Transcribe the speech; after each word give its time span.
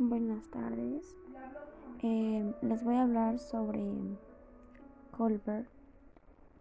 Buenas 0.00 0.46
tardes. 0.50 1.16
Eh, 2.04 2.54
les 2.62 2.84
voy 2.84 2.94
a 2.94 3.02
hablar 3.02 3.40
sobre 3.40 3.84
Colbert. 5.10 5.66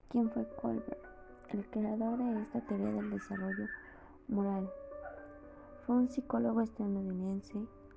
¿Quién 0.09 0.31
fue 0.31 0.47
Colbert? 0.59 0.97
El 1.49 1.63
creador 1.69 2.17
de 2.17 2.41
esta 2.41 2.61
teoría 2.61 2.91
del 2.93 3.11
desarrollo 3.11 3.67
moral. 4.27 4.67
Fue 5.85 5.97
un 5.97 6.09
psicólogo 6.09 6.61
estadounidense 6.61 7.53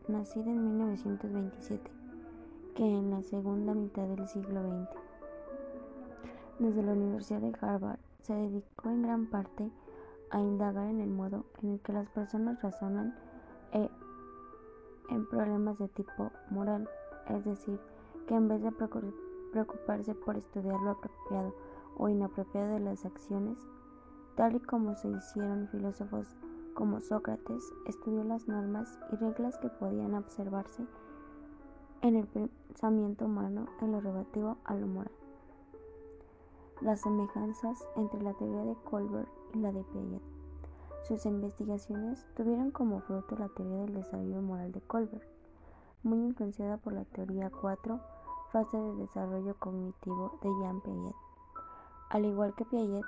nacido 0.09 0.45
en 0.51 0.63
1927, 0.77 1.91
que 2.75 2.85
en 2.85 3.11
la 3.11 3.23
segunda 3.23 3.73
mitad 3.73 4.07
del 4.09 4.29
siglo 4.29 4.61
XX, 4.61 4.91
desde 6.59 6.83
la 6.83 6.93
Universidad 6.93 7.41
de 7.41 7.57
Harvard, 7.63 7.99
se 8.21 8.35
dedicó 8.35 8.91
en 8.91 9.01
gran 9.01 9.25
parte 9.25 9.71
a 10.29 10.39
indagar 10.39 10.89
en 10.89 11.01
el 11.01 11.09
modo 11.09 11.47
en 11.63 11.71
el 11.71 11.81
que 11.81 11.95
las 11.95 12.11
personas 12.11 12.61
razonan 12.61 13.17
e 13.73 13.89
en 15.11 15.27
problemas 15.29 15.79
de 15.79 15.89
tipo 15.89 16.31
moral, 16.51 16.89
es 17.29 17.45
decir, 17.45 17.79
que 18.27 18.35
en 18.35 18.49
vez 18.49 18.63
de 18.63 18.73
preocuparse 19.53 20.15
por 20.15 20.37
estudiar 20.37 20.81
lo 20.81 20.91
apropiado 20.91 21.55
o 21.97 22.09
inapropiado 22.09 22.75
de 22.75 22.81
las 22.81 23.05
acciones, 23.05 23.59
tal 24.37 24.57
y 24.57 24.61
como 24.61 24.95
se 24.95 25.09
hicieron 25.09 25.69
filósofos 25.69 26.37
como 26.75 27.01
Sócrates, 27.01 27.73
estudió 27.87 28.25
las 28.25 28.49
normas 28.49 28.99
y 29.13 29.17
reglas 29.17 29.59
que 29.59 29.69
podían 29.69 30.15
observarse 30.15 30.87
en 32.03 32.17
el 32.17 32.27
pensamiento 32.27 33.27
humano 33.27 33.67
en 33.83 33.93
lo 33.93 34.01
relativo 34.01 34.57
a 34.65 34.75
lo 34.75 34.87
moral. 34.87 35.13
Las 36.81 37.03
semejanzas 37.03 37.87
entre 37.97 38.23
la 38.23 38.33
teoría 38.35 38.65
de 38.65 38.77
Colbert 38.89 39.29
y 39.55 39.59
la 39.59 39.73
de 39.73 39.83
Piaget. 39.85 40.40
Sus 41.03 41.27
investigaciones 41.27 42.27
tuvieron 42.37 42.71
como 42.71 43.01
fruto 43.01 43.37
la 43.37 43.49
teoría 43.49 43.79
del 43.79 43.95
desarrollo 43.95 44.43
moral 44.43 44.73
de 44.73 44.81
Colbert, 44.83 45.25
muy 46.03 46.19
influenciada 46.19 46.77
por 46.77 46.93
la 46.93 47.05
teoría 47.05 47.51
4, 47.51 48.01
fase 48.53 48.77
de 48.77 48.97
desarrollo 48.97 49.57
cognitivo 49.59 50.39
de 50.43 50.49
Jean 50.61 50.81
Piaget. 50.81 51.17
Al 52.11 52.25
igual 52.25 52.55
que 52.55 52.65
Piaget, 52.65 53.05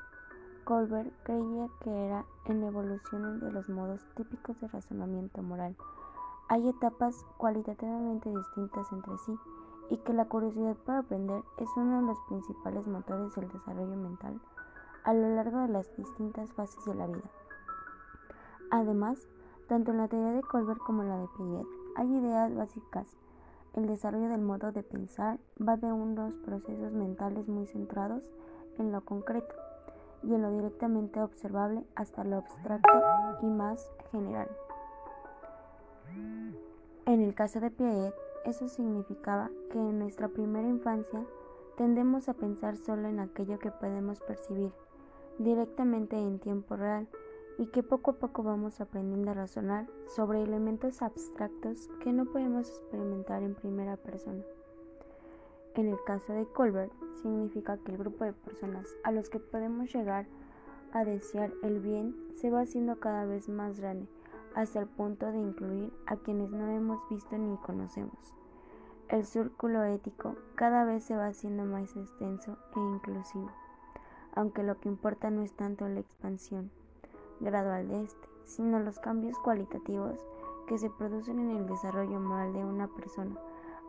Colbert 0.65 1.13
creía 1.25 1.69
que 1.81 2.07
era 2.07 2.25
en 2.47 2.63
evolución 2.63 3.41
de 3.41 3.51
los 3.51 3.69
modos 3.69 4.01
típicos 4.15 4.61
de 4.61 4.69
razonamiento 4.69 5.43
moral. 5.43 5.77
Hay 6.49 6.69
etapas 6.69 7.25
cualitativamente 7.37 8.31
distintas 8.31 8.91
entre 8.93 9.19
sí 9.19 9.37
y 9.91 9.97
que 9.99 10.13
la 10.13 10.27
curiosidad 10.27 10.77
por 10.77 10.97
aprender 10.97 11.43
es 11.59 11.69
uno 11.77 12.01
de 12.01 12.07
los 12.07 12.19
principales 12.29 12.87
motores 12.87 13.35
del 13.35 13.49
desarrollo 13.51 13.97
mental 13.97 14.41
a 15.05 15.13
lo 15.13 15.35
largo 15.35 15.59
de 15.61 15.69
las 15.69 15.97
distintas 15.97 16.53
fases 16.53 16.85
de 16.85 16.95
la 16.95 17.07
vida. 17.07 17.29
Además, 18.73 19.29
tanto 19.69 19.91
en 19.91 19.99
la 19.99 20.09
teoría 20.09 20.33
de 20.33 20.41
Colbert 20.41 20.81
como 20.81 21.03
en 21.03 21.11
la 21.11 21.19
de 21.19 21.29
Piaget 21.37 21.67
hay 21.95 22.09
ideas 22.11 22.55
básicas. 22.55 23.07
El 23.75 23.87
desarrollo 23.87 24.31
del 24.31 24.41
modo 24.41 24.73
de 24.73 24.83
pensar 24.83 25.39
va 25.61 25.77
de 25.77 25.93
unos 25.93 26.33
procesos 26.39 26.91
mentales 26.95 27.47
muy 27.49 27.67
centrados 27.67 28.23
en 28.79 28.91
lo 28.91 29.05
concreto 29.05 29.55
y 30.23 30.33
en 30.33 30.41
lo 30.41 30.51
directamente 30.53 31.21
observable 31.21 31.85
hasta 31.97 32.25
lo 32.25 32.37
abstracto 32.37 33.03
y 33.43 33.47
más 33.47 33.93
general. 34.11 34.49
En 37.05 37.21
el 37.21 37.35
caso 37.35 37.61
de 37.61 37.71
Piaget, 37.71 38.15
eso 38.47 38.69
significaba 38.69 39.51
que 39.71 39.79
en 39.79 39.99
nuestra 39.99 40.29
primera 40.29 40.67
infancia 40.67 41.23
tendemos 41.77 42.27
a 42.31 42.35
pensar 42.35 42.79
solo 42.79 43.07
en 43.07 43.21
aquello 43.21 43.59
que 43.59 43.71
podemos 43.71 44.21
percibir 44.21 44.73
directamente 45.39 46.17
en 46.17 46.39
tiempo 46.39 46.77
real 46.77 47.07
y 47.59 47.67
que 47.67 47.83
poco 47.83 48.13
a 48.13 48.15
poco 48.15 48.43
vamos 48.43 48.81
aprendiendo 48.81 49.31
a 49.31 49.35
razonar 49.35 49.87
sobre 50.07 50.43
elementos 50.43 51.03
abstractos 51.03 51.89
que 52.01 52.13
no 52.13 52.25
podemos 52.27 52.69
experimentar 52.69 53.43
en 53.43 53.55
primera 53.55 53.97
persona. 53.97 54.43
En 55.75 55.89
el 55.89 55.97
caso 56.05 56.33
de 56.33 56.47
Colbert, 56.47 56.93
significa 57.23 57.79
que 57.79 57.93
el 57.93 57.99
grupo 57.99 58.25
de 58.25 58.33
personas 58.33 58.87
a 59.05 59.13
los 59.13 59.31
que 59.31 59.39
podemos 59.39 59.93
llegar 59.93 60.27
a 60.93 61.05
desear 61.05 61.53
el 61.63 61.81
bien 61.81 62.15
se 62.37 62.51
va 62.51 62.61
haciendo 62.61 63.01
cada 63.01 63.25
vez 63.25 63.49
más 63.49 63.81
grande, 63.81 64.07
hasta 64.55 64.81
el 64.81 64.87
punto 64.87 65.33
de 65.33 65.39
incluir 65.39 65.93
a 66.07 66.17
quienes 66.17 66.51
no 66.51 66.69
hemos 66.69 67.01
visto 67.09 67.39
ni 67.39 67.57
conocemos. 67.59 68.35
El 69.09 69.25
círculo 69.25 69.83
ético 69.85 70.37
cada 70.55 70.85
vez 70.85 71.05
se 71.05 71.17
va 71.17 71.27
haciendo 71.27 71.65
más 71.65 71.97
extenso 71.97 72.59
e 72.77 72.81
inclusivo, 72.81 73.51
aunque 74.35 74.63
lo 74.63 74.79
que 74.81 74.89
importa 74.89 75.31
no 75.31 75.43
es 75.43 75.53
tanto 75.55 75.89
la 75.89 76.01
expansión, 76.01 76.71
gradual 77.43 77.89
de 77.89 78.05
este, 78.05 78.29
sino 78.45 78.79
los 78.81 78.99
cambios 78.99 79.39
cualitativos 79.39 80.27
que 80.67 80.79
se 80.79 80.91
producen 80.91 81.39
en 81.39 81.51
el 81.51 81.67
desarrollo 81.67 82.21
moral 82.21 82.53
de 82.53 82.65
una 82.65 82.89
persona 82.89 83.37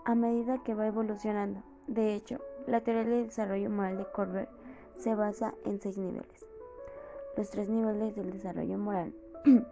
a 0.06 0.16
medida 0.16 0.64
que 0.64 0.74
va 0.74 0.88
evolucionando. 0.88 1.62
De 1.88 2.16
hecho, 2.16 2.40
la 2.68 2.82
teoría 2.82 3.04
del 3.04 3.28
desarrollo 3.28 3.70
moral 3.70 3.98
de 3.98 4.06
Colbert 4.12 4.50
se 4.98 5.16
basa 5.16 5.54
en 5.66 5.80
seis 5.80 5.98
niveles. 5.98 6.46
Los 7.38 7.50
tres 7.50 7.70
niveles 7.70 8.16
del 8.16 8.32
desarrollo 8.32 8.78
moral, 8.78 9.14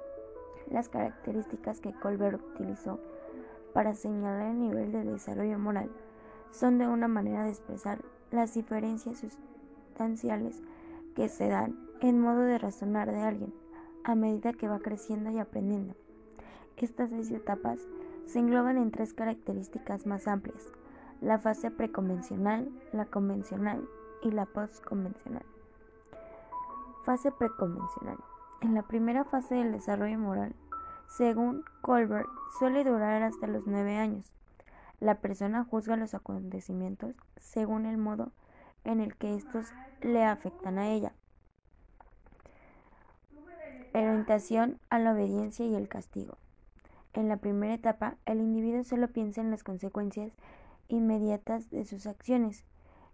las 0.70 0.90
características 0.90 1.80
que 1.80 1.94
Colbert 1.94 2.42
utilizó 2.56 3.00
para 3.74 3.94
señalar 3.94 4.52
el 4.52 4.60
nivel 4.60 4.92
de 4.92 5.04
desarrollo 5.04 5.60
moral, 5.60 5.90
son 6.52 6.78
de 6.78 6.88
una 6.88 7.08
manera 7.08 7.44
de 7.44 7.52
expresar 7.52 8.02
las 8.32 8.54
diferencias 8.54 9.20
sustanciales 9.20 10.62
que 11.16 11.30
se 11.30 11.48
dan 11.48 11.78
en 12.02 12.20
modo 12.20 12.42
de 12.42 12.58
razonar 12.58 13.12
de 13.12 13.22
alguien 13.22 13.61
a 14.04 14.16
medida 14.16 14.54
que 14.54 14.68
va 14.68 14.80
creciendo 14.80 15.32
y 15.32 15.40
aprendiendo. 15.40 15.96
Estas 16.78 17.12
seis 17.12 17.30
etapas 17.30 17.80
se 18.26 18.40
engloban 18.40 18.78
en 18.78 18.92
tres 18.92 19.14
características 19.14 20.08
más 20.08 20.28
amplias, 20.28 20.72
la 21.22 21.38
fase 21.38 21.70
preconvencional, 21.70 22.72
la 22.92 23.06
convencional 23.06 23.88
y 24.24 24.32
la 24.32 24.48
postconvencional. 24.48 25.46
Fase 27.06 27.32
preconvencional. 27.32 28.18
En 28.62 28.74
la 28.74 28.84
primera 28.84 29.24
fase 29.26 29.56
del 29.56 29.72
desarrollo 29.72 30.18
moral, 30.18 30.56
según 31.08 31.64
Colbert, 31.82 32.30
suele 32.58 32.84
durar 32.84 33.22
hasta 33.22 33.46
los 33.46 33.68
nueve 33.68 33.98
años. 33.98 34.32
La 35.00 35.16
persona 35.16 35.64
juzga 35.64 35.98
los 35.98 36.14
acontecimientos 36.14 37.16
según 37.38 37.86
el 37.86 37.98
modo 37.98 38.32
en 38.84 39.00
el 39.00 39.16
que 39.16 39.36
estos 39.36 39.68
le 40.02 40.24
afectan 40.26 40.80
a 40.80 40.90
ella 40.90 41.14
orientación 43.94 44.80
a 44.90 45.00
la 45.00 45.14
obediencia 45.14 45.66
y 45.66 45.76
el 45.76 45.88
castigo. 45.88 46.38
En 47.14 47.28
la 47.28 47.38
primera 47.38 47.74
etapa, 47.74 48.16
el 48.26 48.40
individuo 48.40 48.84
solo 48.84 49.10
piensa 49.10 49.42
en 49.42 49.52
las 49.52 49.64
consecuencias 49.64 50.32
inmediatas 50.88 51.70
de 51.70 51.86
sus 51.86 52.08
acciones, 52.08 52.64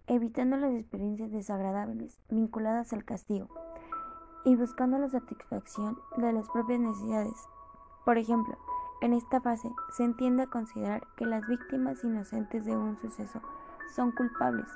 evitando 0.05 0.57
las 0.57 0.73
experiencias 0.73 1.31
desagradables 1.31 2.19
vinculadas 2.29 2.93
al 2.93 3.03
castigo 3.03 3.49
y 4.45 4.55
buscando 4.55 4.97
la 4.97 5.09
satisfacción 5.09 5.97
de 6.17 6.31
las 6.31 6.47
propias 6.49 6.79
necesidades. 6.79 7.47
Por 8.05 8.17
ejemplo, 8.17 8.57
en 9.01 9.13
esta 9.13 9.41
fase 9.41 9.69
se 9.91 10.03
entiende 10.03 10.43
a 10.43 10.47
considerar 10.47 11.05
que 11.17 11.25
las 11.25 11.45
víctimas 11.47 12.03
inocentes 12.03 12.65
de 12.65 12.75
un 12.75 12.97
suceso 12.97 13.41
son 13.95 14.11
culpables 14.11 14.67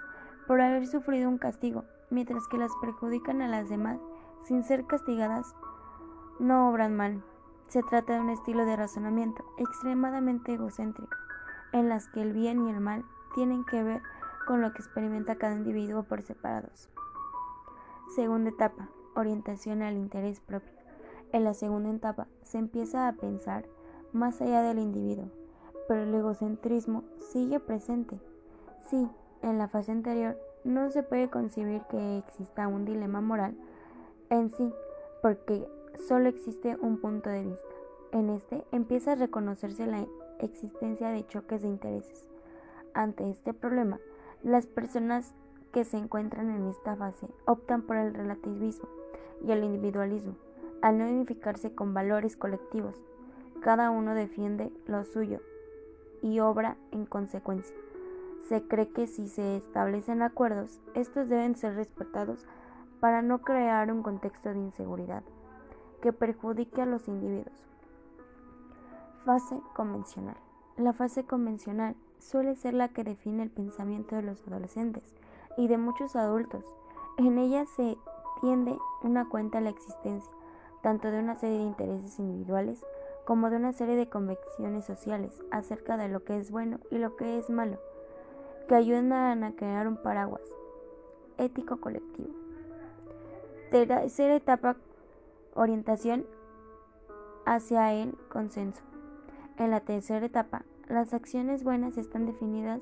por 0.47 0.61
haber 0.61 0.85
sufrido 0.87 1.29
un 1.29 1.37
castigo, 1.37 1.85
mientras 2.09 2.47
que 2.47 2.57
las 2.57 2.71
perjudican 2.81 3.41
a 3.41 3.47
las 3.47 3.69
demás 3.69 3.99
sin 4.43 4.63
ser 4.63 4.85
castigadas 4.85 5.55
no 6.39 6.69
obran 6.69 6.95
mal. 6.95 7.23
Se 7.67 7.83
trata 7.83 8.13
de 8.13 8.19
un 8.19 8.29
estilo 8.29 8.65
de 8.65 8.75
razonamiento 8.75 9.45
extremadamente 9.57 10.53
egocéntrico, 10.53 11.15
en 11.71 11.89
las 11.89 12.07
que 12.09 12.21
el 12.21 12.33
bien 12.33 12.67
y 12.67 12.69
el 12.69 12.81
mal 12.81 13.05
tienen 13.33 13.63
que 13.63 13.81
ver 13.83 14.01
con 14.45 14.61
lo 14.61 14.73
que 14.73 14.79
experimenta 14.79 15.35
cada 15.35 15.55
individuo 15.55 16.03
por 16.03 16.21
separados. 16.21 16.89
Segunda 18.15 18.49
etapa, 18.49 18.89
orientación 19.15 19.81
al 19.81 19.95
interés 19.95 20.41
propio. 20.41 20.73
En 21.31 21.45
la 21.45 21.53
segunda 21.53 21.89
etapa 21.89 22.27
se 22.43 22.57
empieza 22.57 23.07
a 23.07 23.13
pensar 23.13 23.65
más 24.11 24.41
allá 24.41 24.61
del 24.63 24.79
individuo, 24.79 25.29
pero 25.87 26.03
el 26.03 26.13
egocentrismo 26.13 27.03
sigue 27.19 27.59
presente. 27.59 28.19
Sí, 28.89 29.09
en 29.41 29.57
la 29.57 29.69
fase 29.69 29.93
anterior 29.93 30.37
no 30.63 30.89
se 30.89 31.03
puede 31.03 31.29
concebir 31.29 31.81
que 31.89 32.17
exista 32.17 32.67
un 32.67 32.85
dilema 32.85 33.21
moral 33.21 33.55
en 34.29 34.49
sí, 34.49 34.73
porque 35.21 35.67
solo 36.07 36.29
existe 36.29 36.77
un 36.81 36.97
punto 36.99 37.29
de 37.29 37.43
vista. 37.43 37.75
En 38.11 38.29
este 38.29 38.65
empieza 38.71 39.13
a 39.13 39.15
reconocerse 39.15 39.85
la 39.85 40.05
existencia 40.39 41.09
de 41.09 41.25
choques 41.27 41.61
de 41.61 41.69
intereses. 41.69 42.29
Ante 42.93 43.29
este 43.29 43.53
problema, 43.53 43.99
las 44.43 44.67
personas 44.67 45.33
que 45.71 45.85
se 45.85 45.97
encuentran 45.97 46.49
en 46.49 46.67
esta 46.67 46.95
fase 46.95 47.27
optan 47.45 47.83
por 47.83 47.95
el 47.95 48.13
relativismo 48.13 48.89
y 49.45 49.51
el 49.51 49.63
individualismo, 49.63 50.35
al 50.81 50.97
no 50.97 51.07
identificarse 51.07 51.73
con 51.73 51.93
valores 51.93 52.35
colectivos. 52.35 53.01
Cada 53.61 53.89
uno 53.91 54.13
defiende 54.13 54.71
lo 54.85 55.03
suyo 55.05 55.39
y 56.21 56.39
obra 56.39 56.75
en 56.91 57.05
consecuencia. 57.05 57.75
Se 58.49 58.67
cree 58.67 58.89
que 58.89 59.07
si 59.07 59.27
se 59.29 59.57
establecen 59.57 60.21
acuerdos, 60.21 60.81
estos 60.93 61.29
deben 61.29 61.55
ser 61.55 61.75
respetados 61.75 62.45
para 62.99 63.21
no 63.21 63.41
crear 63.41 63.91
un 63.91 64.03
contexto 64.03 64.49
de 64.49 64.59
inseguridad 64.59 65.23
que 66.01 66.13
perjudique 66.13 66.81
a 66.81 66.85
los 66.85 67.07
individuos. 67.07 67.67
Fase 69.25 69.61
convencional. 69.75 70.37
La 70.77 70.93
fase 70.93 71.23
convencional 71.23 71.95
suele 72.19 72.55
ser 72.55 72.73
la 72.73 72.89
que 72.89 73.03
define 73.03 73.43
el 73.43 73.51
pensamiento 73.51 74.15
de 74.15 74.23
los 74.23 74.45
adolescentes 74.47 75.15
y 75.57 75.67
de 75.67 75.77
muchos 75.77 76.15
adultos. 76.15 76.65
En 77.17 77.37
ella 77.37 77.65
se 77.65 77.97
tiende 78.41 78.77
una 79.03 79.29
cuenta 79.29 79.59
a 79.59 79.61
la 79.61 79.69
existencia 79.69 80.31
tanto 80.81 81.11
de 81.11 81.19
una 81.19 81.35
serie 81.35 81.57
de 81.59 81.63
intereses 81.63 82.19
individuales 82.19 82.83
como 83.25 83.49
de 83.49 83.57
una 83.57 83.71
serie 83.71 83.95
de 83.95 84.09
convicciones 84.09 84.85
sociales 84.85 85.41
acerca 85.51 85.97
de 85.97 86.09
lo 86.09 86.23
que 86.23 86.37
es 86.37 86.51
bueno 86.51 86.79
y 86.89 86.97
lo 86.97 87.15
que 87.15 87.37
es 87.37 87.49
malo, 87.49 87.77
que 88.67 88.75
ayudan 88.75 89.43
a 89.43 89.55
crear 89.55 89.87
un 89.87 89.97
paraguas 89.97 90.41
ético 91.37 91.77
colectivo. 91.77 92.33
Tercera 93.69 94.35
etapa, 94.35 94.75
orientación 95.53 96.25
hacia 97.45 97.93
el 97.93 98.15
consenso. 98.29 98.81
En 99.57 99.71
la 99.71 99.81
tercera 99.81 100.25
etapa, 100.25 100.65
las 100.87 101.13
acciones 101.13 101.63
buenas 101.63 101.97
están 101.97 102.25
definidas 102.25 102.81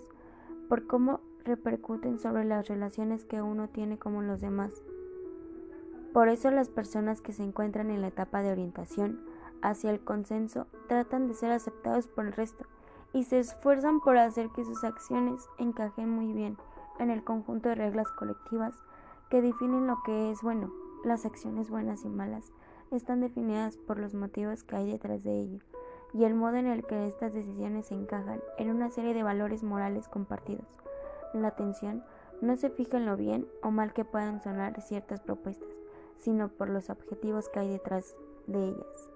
por 0.68 0.88
cómo 0.88 1.22
repercuten 1.44 2.20
sobre 2.20 2.46
las 2.46 2.68
relaciones 2.68 3.26
que 3.26 3.42
uno 3.42 3.70
tiene 3.70 3.98
con 3.98 4.28
los 4.28 4.42
demás. 4.42 4.84
Por 6.14 6.30
eso 6.30 6.52
las 6.52 6.70
personas 6.70 7.22
que 7.22 7.34
se 7.34 7.44
encuentran 7.44 7.92
en 7.92 8.02
la 8.02 8.08
etapa 8.08 8.42
de 8.42 8.52
orientación 8.52 9.20
hacia 9.62 9.92
el 9.92 10.00
consenso 10.00 10.68
tratan 10.88 11.28
de 11.28 11.34
ser 11.34 11.52
aceptados 11.52 12.08
por 12.08 12.26
el 12.26 12.34
resto 12.34 12.66
y 13.14 13.24
se 13.24 13.40
esfuerzan 13.40 14.00
por 14.00 14.18
hacer 14.18 14.50
que 14.50 14.64
sus 14.64 14.84
acciones 14.84 15.48
encajen 15.58 16.10
muy 16.10 16.32
bien 16.34 16.58
en 17.00 17.10
el 17.10 17.24
conjunto 17.24 17.70
de 17.70 17.76
reglas 17.76 18.12
colectivas 18.12 18.76
que 19.30 19.42
definen 19.42 19.88
lo 19.88 20.02
que 20.04 20.32
es 20.32 20.42
bueno. 20.42 20.72
Las 21.04 21.26
acciones 21.26 21.70
buenas 21.70 22.04
y 22.04 22.10
malas 22.10 22.52
están 22.92 23.22
definidas 23.22 23.78
por 23.78 24.00
los 24.00 24.14
motivos 24.14 24.64
que 24.64 24.76
hay 24.76 24.92
detrás 24.92 25.24
de 25.24 25.32
ello 25.32 25.60
y 26.14 26.26
el 26.26 26.36
modo 26.36 26.58
en 26.58 26.68
el 26.68 26.86
que 26.86 27.08
estas 27.08 27.34
decisiones 27.34 27.86
se 27.86 27.94
encajan 27.94 28.42
en 28.58 28.70
una 28.70 28.90
serie 28.90 29.14
de 29.14 29.24
valores 29.24 29.64
morales 29.64 30.10
compartidos. 30.10 30.78
La 31.34 31.50
atención 31.50 32.04
no 32.42 32.58
se 32.58 32.70
fija 32.70 32.98
en 32.98 33.06
lo 33.06 33.16
bien 33.16 33.48
o 33.64 33.72
mal 33.72 33.94
que 33.94 34.04
puedan 34.04 34.42
sonar 34.44 34.82
ciertas 34.82 35.22
propuestas, 35.22 35.70
sino 36.18 36.50
por 36.50 36.70
los 36.70 36.90
objetivos 36.90 37.48
que 37.48 37.60
hay 37.60 37.70
detrás 37.70 38.18
de 38.48 38.66
ellas. 38.66 39.10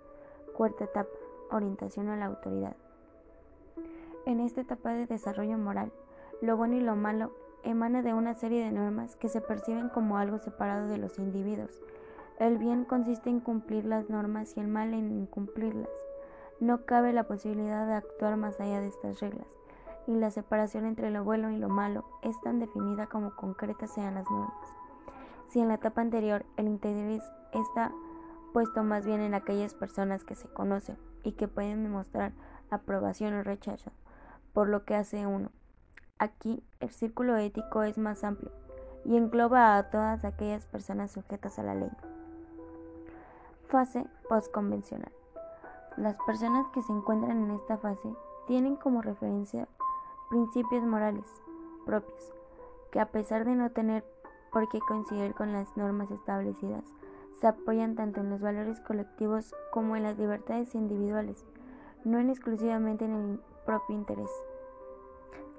Cuarta 0.55 0.85
etapa, 0.85 1.09
orientación 1.51 2.07
a 2.07 2.15
la 2.15 2.27
autoridad. 2.27 2.77
En 4.25 4.39
esta 4.39 4.61
etapa 4.61 4.93
de 4.93 5.05
desarrollo 5.05 5.57
moral, 5.57 5.91
lo 6.41 6.55
bueno 6.55 6.75
y 6.75 6.79
lo 6.79 6.95
malo 6.95 7.31
emana 7.63 8.01
de 8.01 8.13
una 8.13 8.33
serie 8.33 8.63
de 8.63 8.71
normas 8.71 9.15
que 9.15 9.29
se 9.29 9.41
perciben 9.41 9.89
como 9.89 10.17
algo 10.17 10.37
separado 10.37 10.87
de 10.87 10.97
los 10.97 11.19
individuos. 11.19 11.81
El 12.39 12.57
bien 12.57 12.85
consiste 12.85 13.29
en 13.29 13.39
cumplir 13.39 13.85
las 13.85 14.09
normas 14.09 14.57
y 14.57 14.59
el 14.59 14.67
mal 14.67 14.93
en 14.93 15.11
incumplirlas. 15.11 15.89
No 16.59 16.85
cabe 16.85 17.13
la 17.13 17.23
posibilidad 17.23 17.87
de 17.87 17.93
actuar 17.93 18.37
más 18.37 18.59
allá 18.59 18.79
de 18.79 18.87
estas 18.87 19.19
reglas, 19.19 19.47
y 20.07 20.15
la 20.15 20.31
separación 20.31 20.85
entre 20.85 21.11
lo 21.11 21.23
bueno 21.23 21.51
y 21.51 21.57
lo 21.57 21.69
malo 21.69 22.05
es 22.21 22.39
tan 22.41 22.59
definida 22.59 23.07
como 23.07 23.35
concretas 23.35 23.93
sean 23.93 24.15
las 24.15 24.29
normas. 24.29 24.73
Si 25.47 25.59
en 25.59 25.67
la 25.67 25.75
etapa 25.75 26.01
anterior 26.01 26.45
el 26.57 26.67
interés 26.67 27.23
está 27.53 27.91
puesto 28.53 28.83
más 28.83 29.05
bien 29.05 29.21
en 29.21 29.33
aquellas 29.33 29.73
personas 29.73 30.23
que 30.23 30.35
se 30.35 30.47
conocen 30.47 30.97
y 31.23 31.33
que 31.33 31.47
pueden 31.47 31.83
demostrar 31.83 32.33
aprobación 32.69 33.33
o 33.33 33.43
rechazo 33.43 33.91
por 34.53 34.69
lo 34.69 34.85
que 34.85 34.95
hace 34.95 35.25
uno, 35.25 35.49
Aquí 36.23 36.63
el 36.79 36.89
círculo 36.89 37.35
ético 37.35 37.83
es 37.83 37.97
más 37.97 38.23
amplio 38.23 38.49
y 39.03 39.17
engloba 39.17 39.75
a 39.75 39.89
todas 39.89 40.23
aquellas 40.23 40.65
personas 40.65 41.11
sujetas 41.11 41.59
a 41.59 41.63
la 41.63 41.75
ley. 41.75 41.91
Fase 43.67 44.07
postconvencional. 44.29 45.11
Las 45.97 46.15
personas 46.25 46.65
que 46.69 46.81
se 46.81 46.93
encuentran 46.93 47.43
en 47.43 47.51
esta 47.51 47.77
fase 47.77 48.07
tienen 48.47 48.77
como 48.77 49.01
referencia 49.01 49.67
principios 50.29 50.85
morales 50.85 51.25
propios, 51.85 52.33
que 52.93 53.01
a 53.01 53.07
pesar 53.07 53.43
de 53.43 53.55
no 53.55 53.71
tener 53.71 54.05
por 54.53 54.69
qué 54.69 54.79
coincidir 54.79 55.33
con 55.33 55.51
las 55.51 55.75
normas 55.75 56.09
establecidas, 56.09 56.85
se 57.41 57.47
apoyan 57.47 57.95
tanto 57.95 58.21
en 58.21 58.29
los 58.29 58.39
valores 58.39 58.79
colectivos 58.79 59.53
como 59.73 59.97
en 59.97 60.03
las 60.03 60.17
libertades 60.17 60.73
individuales, 60.73 61.43
no 62.05 62.17
en 62.19 62.29
exclusivamente 62.29 63.03
en 63.03 63.13
el 63.13 63.39
propio 63.65 63.93
interés. 63.93 64.31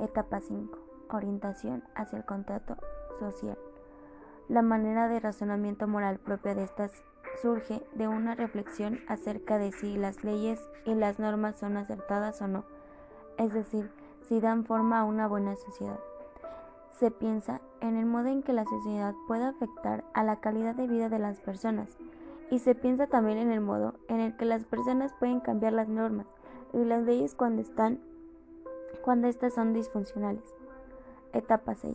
Etapa 0.01 0.41
5. 0.41 0.77
Orientación 1.11 1.85
hacia 1.95 2.19
el 2.19 2.25
contrato 2.25 2.77
social. 3.21 3.57
La 4.49 4.61
manera 4.61 5.09
de 5.09 5.21
razonamiento 5.21 5.87
moral 5.87 6.19
propia 6.19 6.55
de 6.55 6.65
estas 6.65 7.05
surge 7.41 7.87
de 7.95 8.09
una 8.09 8.35
reflexión 8.35 8.99
acerca 9.09 9.59
de 9.59 9.71
si 9.73 9.97
las 9.97 10.25
leyes 10.25 10.61
y 10.85 10.95
las 10.95 11.19
normas 11.19 11.57
son 11.57 11.77
acertadas 11.77 12.43
o 12.43 12.49
no, 12.49 12.65
es 13.39 13.53
decir, 13.53 13.91
si 14.23 14.41
dan 14.41 14.65
forma 14.65 15.01
a 15.01 15.05
una 15.05 15.29
buena 15.29 15.55
sociedad. 15.55 16.01
Se 16.99 17.11
piensa 17.11 17.61
en 17.81 17.97
el 17.97 18.07
modo 18.07 18.27
en 18.29 18.43
que 18.43 18.53
la 18.53 18.65
sociedad 18.65 19.15
puede 19.29 19.45
afectar 19.45 20.05
a 20.13 20.25
la 20.25 20.41
calidad 20.41 20.75
de 20.75 20.89
vida 20.89 21.09
de 21.09 21.19
las 21.19 21.41
personas 21.41 21.97
y 22.51 22.59
se 22.59 22.75
piensa 22.75 23.07
también 23.07 23.39
en 23.39 23.53
el 23.53 23.61
modo 23.61 23.95
en 24.09 24.21
el 24.21 24.37
que 24.37 24.45
las 24.45 24.65
personas 24.65 25.13
pueden 25.19 25.41
cambiar 25.41 25.73
las 25.73 25.89
normas 25.89 26.27
y 26.73 26.85
las 26.85 27.03
leyes 27.05 27.35
cuando 27.35 27.63
están 27.63 28.01
cuando 29.05 29.29
éstas 29.29 29.53
son 29.53 29.75
disfuncionales. 29.75 30.55
Etapa 31.35 31.75
6. 31.75 31.95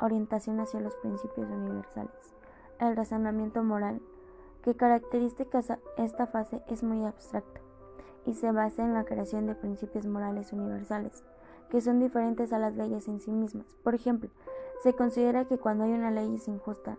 Orientación 0.00 0.60
hacia 0.60 0.80
los 0.80 0.94
principios 0.96 1.48
universales. 1.48 2.34
El 2.78 2.94
razonamiento 2.94 3.64
moral 3.64 4.02
que 4.62 4.76
caracteriza 4.76 5.46
esta 5.96 6.26
fase 6.26 6.62
es 6.68 6.82
muy 6.82 7.06
abstracto 7.06 7.62
y 8.26 8.34
se 8.34 8.52
basa 8.52 8.84
en 8.84 8.92
la 8.92 9.04
creación 9.04 9.46
de 9.46 9.54
principios 9.54 10.06
morales 10.06 10.52
universales, 10.52 11.24
que 11.70 11.80
son 11.80 12.00
diferentes 12.00 12.52
a 12.52 12.58
las 12.58 12.76
leyes 12.76 13.08
en 13.08 13.20
sí 13.20 13.30
mismas. 13.30 13.64
Por 13.82 13.94
ejemplo, 13.94 14.28
se 14.82 14.92
considera 14.92 15.46
que 15.46 15.56
cuando 15.56 15.84
hay 15.84 15.92
una 15.92 16.10
ley 16.10 16.34
es 16.34 16.48
injusta, 16.48 16.98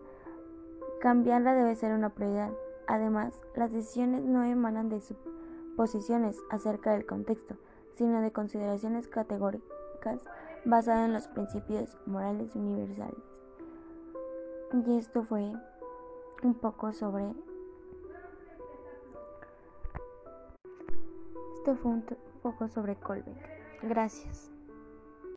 cambiarla 1.00 1.54
debe 1.54 1.76
ser 1.76 1.94
una 1.94 2.10
prioridad. 2.10 2.52
Además, 2.88 3.40
las 3.56 3.72
decisiones 3.72 4.24
no 4.24 4.44
emanan 4.44 4.90
de 4.90 5.00
suposiciones 5.00 6.40
acerca 6.50 6.94
del 6.94 7.06
contexto, 7.06 7.56
sino 7.96 8.22
de 8.22 8.32
consideraciones 8.32 9.08
categóricas 9.08 10.24
basadas 10.66 11.08
en 11.08 11.14
los 11.14 11.28
principios 11.28 11.98
morales 12.06 12.56
universales. 12.56 13.24
Y 14.86 14.98
esto 14.98 15.24
fue 15.24 15.54
un 16.44 16.56
poco 16.56 16.94
sobre... 16.94 17.34
Esto 21.58 21.76
fue 21.76 21.92
un 21.92 22.06
poco 22.42 22.68
sobre 22.68 22.96
Colbeck. 22.96 23.38
Gracias. 23.84 24.53